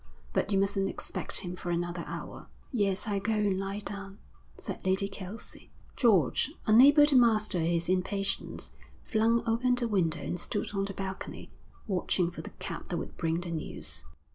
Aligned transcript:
But 0.33 0.51
you 0.51 0.57
mustn't 0.57 0.89
expect 0.89 1.41
him 1.41 1.55
for 1.55 1.69
another 1.69 2.03
hour.' 2.07 2.47
'Yes, 2.71 3.07
I'll 3.07 3.19
go 3.19 3.33
and 3.33 3.59
lie 3.59 3.81
down,' 3.81 4.17
said 4.57 4.83
Lady 4.83 5.07
Kelsey. 5.07 5.69
George, 5.95 6.51
unable 6.65 7.05
to 7.05 7.15
master 7.15 7.59
his 7.59 7.87
impatience, 7.87 8.71
flung 9.03 9.43
open 9.47 9.75
the 9.75 9.87
window 9.87 10.17
and 10.21 10.39
stood 10.39 10.71
on 10.73 10.85
the 10.85 10.95
balcony, 10.95 11.51
watching 11.85 12.31
for 12.31 12.41
the 12.41 12.49
cab 12.49 12.89
that 12.89 12.97
would 12.97 13.15
bring 13.15 13.41
the 13.41 13.51
news. 13.51 14.05